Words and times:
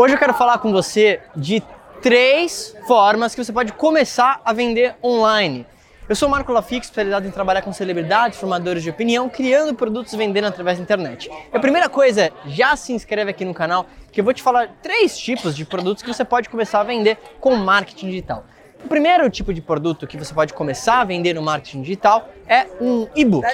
Hoje 0.00 0.14
eu 0.14 0.18
quero 0.20 0.32
falar 0.32 0.58
com 0.58 0.70
você 0.70 1.20
de 1.34 1.60
três 2.00 2.72
formas 2.86 3.34
que 3.34 3.44
você 3.44 3.52
pode 3.52 3.72
começar 3.72 4.40
a 4.44 4.52
vender 4.52 4.94
online. 5.02 5.66
Eu 6.08 6.14
sou 6.14 6.28
o 6.28 6.30
Marco 6.30 6.52
Lafix, 6.52 6.86
especializado 6.86 7.26
em 7.26 7.32
trabalhar 7.32 7.62
com 7.62 7.72
celebridades, 7.72 8.38
formadores 8.38 8.84
de 8.84 8.90
opinião, 8.90 9.28
criando 9.28 9.74
produtos 9.74 10.12
e 10.12 10.16
vendendo 10.16 10.44
através 10.44 10.78
da 10.78 10.84
internet. 10.84 11.28
E 11.52 11.56
a 11.56 11.58
primeira 11.58 11.88
coisa 11.88 12.26
é, 12.26 12.32
já 12.46 12.76
se 12.76 12.92
inscreve 12.92 13.32
aqui 13.32 13.44
no 13.44 13.52
canal, 13.52 13.86
que 14.12 14.20
eu 14.20 14.24
vou 14.24 14.32
te 14.32 14.40
falar 14.40 14.68
três 14.80 15.18
tipos 15.18 15.56
de 15.56 15.64
produtos 15.64 16.00
que 16.00 16.08
você 16.08 16.24
pode 16.24 16.48
começar 16.48 16.78
a 16.78 16.84
vender 16.84 17.18
com 17.40 17.56
marketing 17.56 18.06
digital. 18.06 18.44
O 18.84 18.88
primeiro 18.88 19.28
tipo 19.28 19.52
de 19.52 19.60
produto 19.60 20.06
que 20.06 20.16
você 20.16 20.32
pode 20.32 20.54
começar 20.54 21.00
a 21.00 21.04
vender 21.04 21.34
no 21.34 21.42
marketing 21.42 21.82
digital 21.82 22.28
é 22.46 22.66
um 22.80 23.08
e-book. 23.14 23.44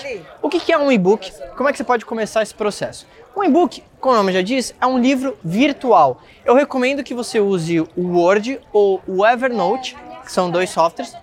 O 0.43 0.49
que 0.49 0.73
é 0.73 0.79
um 0.79 0.93
e-book? 0.93 1.33
Como 1.57 1.69
é 1.69 1.73
que 1.73 1.79
você 1.79 1.85
pode 1.85 2.05
começar 2.05 2.43
esse 2.43 2.55
processo? 2.55 3.07
Um 3.37 3.43
e-book, 3.43 3.83
como 4.01 4.15
o 4.15 4.19
nome 4.19 4.33
já 4.33 4.43
diz, 4.43 4.75
é 4.81 4.87
um 4.87 4.99
livro 4.99 5.37
virtual. 5.43 6.21
Eu 6.45 6.55
recomendo 6.55 7.03
que 7.03 7.15
você 7.15 7.41
use 7.41 7.81
o 7.81 7.89
Word 7.97 8.61
ou 8.73 9.03
o 9.07 9.27
Evernote, 9.27 9.97
que 10.25 10.31
são 10.31 10.51
dois 10.51 10.71
softwares, 10.71 11.17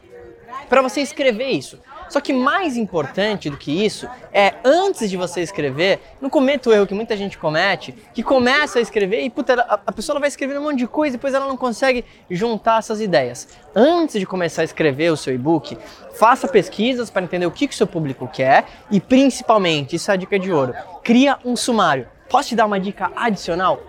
para 0.71 0.81
você 0.81 1.01
escrever 1.01 1.49
isso. 1.49 1.79
Só 2.07 2.21
que 2.21 2.31
mais 2.31 2.77
importante 2.77 3.49
do 3.49 3.57
que 3.57 3.85
isso 3.85 4.07
é, 4.31 4.53
antes 4.63 5.09
de 5.09 5.17
você 5.17 5.41
escrever, 5.41 5.99
não 6.21 6.29
cometa 6.29 6.69
o 6.69 6.73
erro 6.73 6.87
que 6.87 6.93
muita 6.93 7.17
gente 7.17 7.37
comete, 7.37 7.93
que 8.13 8.23
começa 8.23 8.79
a 8.79 8.81
escrever 8.81 9.21
e 9.21 9.29
puta, 9.29 9.61
a, 9.67 9.81
a 9.85 9.91
pessoa 9.91 10.17
vai 10.17 10.29
escrever 10.29 10.57
um 10.57 10.63
monte 10.63 10.77
de 10.77 10.87
coisa 10.87 11.15
e 11.15 11.17
depois 11.17 11.33
ela 11.33 11.45
não 11.45 11.57
consegue 11.57 12.05
juntar 12.29 12.79
essas 12.79 13.01
ideias. 13.01 13.49
Antes 13.75 14.17
de 14.17 14.25
começar 14.25 14.61
a 14.61 14.63
escrever 14.63 15.11
o 15.11 15.17
seu 15.17 15.35
e-book, 15.35 15.77
faça 16.13 16.47
pesquisas 16.47 17.09
para 17.09 17.23
entender 17.23 17.45
o 17.45 17.51
que, 17.51 17.67
que 17.67 17.73
o 17.73 17.77
seu 17.77 17.87
público 17.87 18.25
quer 18.31 18.63
e 18.89 19.01
principalmente, 19.01 19.97
isso 19.97 20.09
é 20.09 20.13
a 20.13 20.17
dica 20.17 20.39
de 20.39 20.53
ouro, 20.53 20.73
cria 21.03 21.37
um 21.43 21.57
sumário. 21.57 22.07
Posso 22.29 22.47
te 22.47 22.55
dar 22.55 22.65
uma 22.65 22.79
dica 22.79 23.11
adicional? 23.13 23.81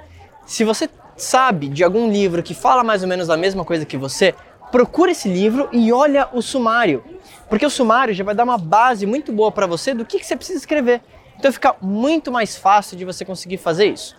Se 0.45 0.65
você 0.65 0.91
sabe 1.17 1.69
de 1.69 1.85
algum 1.85 2.11
livro 2.11 2.43
que 2.43 2.55
fala 2.55 2.83
mais 2.83 3.03
ou 3.03 3.09
menos 3.09 3.31
a 3.31 3.37
mesma 3.37 3.65
coisa 3.65 3.87
que 3.87 3.97
você, 3.97 4.35
procura 4.73 5.13
esse 5.13 5.29
livro 5.29 5.69
e 5.71 5.93
olha 5.93 6.29
o 6.33 6.41
sumário. 6.41 7.05
Porque 7.49 7.67
o 7.67 7.71
sumário 7.71 8.15
já 8.15 8.25
vai 8.25 8.35
dar 8.35 8.45
uma 8.45 8.57
base 8.57 9.05
muito 9.05 9.31
boa 9.31 9.53
para 9.53 9.67
você 9.67 9.93
do 9.93 10.05
que, 10.05 10.19
que 10.19 10.27
você 10.27 10.35
precisa 10.35 10.59
escrever. 10.59 11.03
Então 11.39 11.53
fica 11.53 11.77
muito 11.81 12.33
mais 12.33 12.57
fácil 12.57 12.97
de 12.97 13.05
você 13.05 13.25
conseguir 13.25 13.59
fazer 13.59 13.87
isso. 13.87 14.17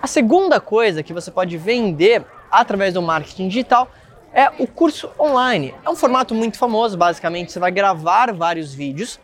A 0.00 0.06
segunda 0.06 0.60
coisa 0.60 1.02
que 1.02 1.12
você 1.12 1.30
pode 1.30 1.58
vender 1.58 2.24
através 2.50 2.94
do 2.94 3.02
marketing 3.02 3.48
digital 3.48 3.90
é 4.32 4.48
o 4.58 4.66
curso 4.66 5.10
online. 5.18 5.74
É 5.84 5.90
um 5.90 5.96
formato 5.96 6.34
muito 6.34 6.56
famoso, 6.56 6.96
basicamente 6.96 7.50
você 7.50 7.58
vai 7.58 7.72
gravar 7.72 8.32
vários 8.32 8.72
vídeos 8.72 9.18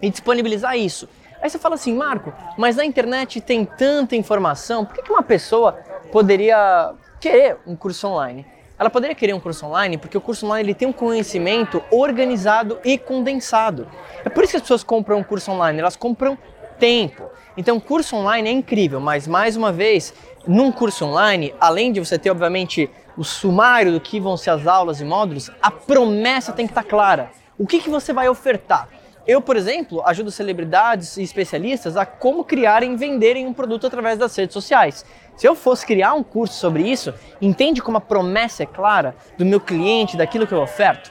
e 0.00 0.08
disponibilizar 0.08 0.78
isso. 0.78 1.06
Aí 1.42 1.50
você 1.50 1.58
fala 1.58 1.74
assim, 1.74 1.92
Marco, 1.94 2.32
mas 2.56 2.76
na 2.76 2.84
internet 2.84 3.40
tem 3.40 3.66
tanta 3.66 4.16
informação, 4.16 4.86
por 4.86 4.94
que 4.94 5.12
uma 5.12 5.22
pessoa 5.22 5.72
poderia 6.10 6.94
querer 7.20 7.58
um 7.66 7.76
curso 7.76 8.08
online? 8.08 8.55
Ela 8.78 8.90
poderia 8.90 9.14
querer 9.14 9.32
um 9.32 9.40
curso 9.40 9.64
online 9.66 9.96
porque 9.96 10.18
o 10.18 10.20
curso 10.20 10.44
online 10.44 10.68
ele 10.68 10.74
tem 10.74 10.86
um 10.86 10.92
conhecimento 10.92 11.82
organizado 11.90 12.78
e 12.84 12.98
condensado. 12.98 13.88
É 14.24 14.28
por 14.28 14.44
isso 14.44 14.52
que 14.52 14.56
as 14.56 14.62
pessoas 14.62 14.84
compram 14.84 15.18
um 15.18 15.22
curso 15.22 15.50
online, 15.50 15.80
elas 15.80 15.96
compram 15.96 16.36
tempo. 16.78 17.30
Então, 17.56 17.80
curso 17.80 18.16
online 18.16 18.50
é 18.50 18.52
incrível, 18.52 19.00
mas 19.00 19.26
mais 19.26 19.56
uma 19.56 19.72
vez, 19.72 20.12
num 20.46 20.70
curso 20.70 21.06
online, 21.06 21.54
além 21.58 21.90
de 21.90 22.00
você 22.00 22.18
ter, 22.18 22.30
obviamente, 22.30 22.90
o 23.16 23.24
sumário 23.24 23.92
do 23.92 24.00
que 24.00 24.20
vão 24.20 24.36
ser 24.36 24.50
as 24.50 24.66
aulas 24.66 25.00
e 25.00 25.04
módulos, 25.04 25.50
a 25.62 25.70
promessa 25.70 26.52
tem 26.52 26.66
que 26.66 26.72
estar 26.72 26.84
clara. 26.84 27.30
O 27.58 27.66
que, 27.66 27.80
que 27.80 27.88
você 27.88 28.12
vai 28.12 28.28
ofertar? 28.28 28.90
Eu, 29.26 29.40
por 29.40 29.56
exemplo, 29.56 30.02
ajudo 30.06 30.30
celebridades 30.30 31.16
e 31.16 31.22
especialistas 31.22 31.96
a 31.96 32.06
como 32.06 32.44
criarem 32.44 32.92
e 32.92 32.96
venderem 32.96 33.44
um 33.44 33.52
produto 33.52 33.86
através 33.86 34.18
das 34.18 34.36
redes 34.36 34.54
sociais. 34.54 35.04
Se 35.36 35.48
eu 35.48 35.56
fosse 35.56 35.84
criar 35.84 36.14
um 36.14 36.22
curso 36.22 36.54
sobre 36.54 36.84
isso, 36.84 37.12
entende 37.40 37.82
como 37.82 37.98
a 37.98 38.00
promessa 38.00 38.62
é 38.62 38.66
clara 38.66 39.16
do 39.36 39.44
meu 39.44 39.60
cliente, 39.60 40.16
daquilo 40.16 40.46
que 40.46 40.54
eu 40.54 40.62
oferto? 40.62 41.10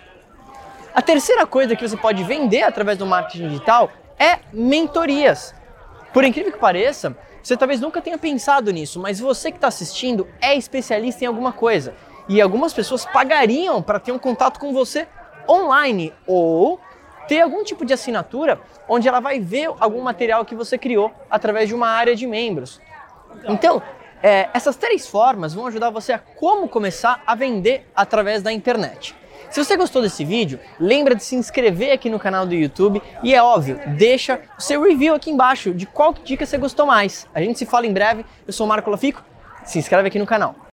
A 0.93 1.01
terceira 1.01 1.45
coisa 1.45 1.75
que 1.75 1.85
você 1.85 1.97
pode 1.97 2.23
vender 2.23 2.63
através 2.63 2.97
do 2.97 3.05
marketing 3.05 3.49
digital 3.49 3.91
é 4.17 4.39
mentorias. 4.53 5.53
Por 6.13 6.23
incrível 6.23 6.53
que 6.53 6.57
pareça, 6.57 7.17
você 7.43 7.57
talvez 7.57 7.81
nunca 7.81 8.01
tenha 8.01 8.17
pensado 8.17 8.71
nisso, 8.71 8.97
mas 8.97 9.19
você 9.19 9.51
que 9.51 9.57
está 9.57 9.67
assistindo 9.67 10.25
é 10.41 10.55
especialista 10.55 11.25
em 11.25 11.27
alguma 11.27 11.51
coisa. 11.51 11.93
E 12.29 12.41
algumas 12.41 12.73
pessoas 12.73 13.05
pagariam 13.05 13.81
para 13.81 13.99
ter 13.99 14.13
um 14.13 14.17
contato 14.17 14.57
com 14.57 14.71
você 14.71 15.05
online 15.47 16.13
ou 16.25 16.79
ter 17.27 17.41
algum 17.41 17.63
tipo 17.63 17.85
de 17.85 17.93
assinatura 17.93 18.59
onde 18.87 19.07
ela 19.07 19.19
vai 19.19 19.39
ver 19.39 19.69
algum 19.79 20.01
material 20.01 20.45
que 20.45 20.55
você 20.55 20.77
criou 20.77 21.11
através 21.29 21.67
de 21.67 21.75
uma 21.75 21.87
área 21.87 22.15
de 22.15 22.25
membros. 22.25 22.79
Então, 23.47 23.81
é, 24.23 24.49
essas 24.53 24.75
três 24.75 25.07
formas 25.07 25.53
vão 25.53 25.67
ajudar 25.67 25.89
você 25.89 26.13
a 26.13 26.19
como 26.19 26.67
começar 26.67 27.21
a 27.25 27.35
vender 27.35 27.87
através 27.95 28.41
da 28.41 28.51
internet. 28.51 29.15
Se 29.49 29.63
você 29.63 29.77
gostou 29.77 30.01
desse 30.01 30.25
vídeo, 30.25 30.59
lembra 30.79 31.15
de 31.15 31.23
se 31.23 31.35
inscrever 31.35 31.91
aqui 31.91 32.09
no 32.09 32.19
canal 32.19 32.45
do 32.45 32.53
YouTube 32.53 33.01
e 33.23 33.33
é 33.33 33.41
óbvio, 33.41 33.79
deixa 33.95 34.41
o 34.57 34.61
seu 34.61 34.81
review 34.81 35.13
aqui 35.13 35.29
embaixo 35.29 35.73
de 35.73 35.85
qual 35.85 36.13
dica 36.13 36.45
você 36.45 36.57
gostou 36.57 36.85
mais. 36.85 37.27
A 37.33 37.41
gente 37.41 37.59
se 37.59 37.65
fala 37.65 37.85
em 37.85 37.93
breve. 37.93 38.25
Eu 38.47 38.53
sou 38.53 38.65
o 38.65 38.69
Marco 38.69 38.89
Lafico. 38.89 39.23
Se 39.63 39.79
inscreve 39.79 40.07
aqui 40.07 40.19
no 40.19 40.25
canal. 40.25 40.64